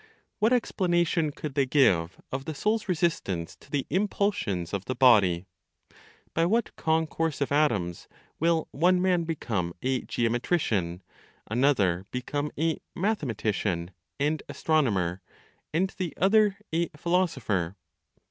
What 0.39 0.51
explanation 0.51 1.31
could 1.31 1.53
they 1.53 1.67
give 1.67 2.19
of 2.31 2.45
the 2.45 2.55
soul's 2.55 2.89
resistance 2.89 3.55
to 3.57 3.69
the 3.69 3.85
impulsions 3.91 4.73
of 4.73 4.85
the 4.85 4.95
body? 4.95 5.45
By 6.33 6.47
what 6.47 6.75
concourse 6.75 7.39
of 7.39 7.51
atoms 7.51 8.07
will 8.39 8.67
one 8.71 8.99
man 8.99 9.25
become 9.25 9.75
a 9.83 10.01
geometrician, 10.01 11.03
another 11.45 12.07
become 12.09 12.49
a 12.57 12.81
mathematician 12.95 13.91
and 14.19 14.41
astronomer, 14.49 15.21
and 15.71 15.91
the 15.91 16.15
other 16.17 16.57
a 16.73 16.89
philosopher? 16.97 17.75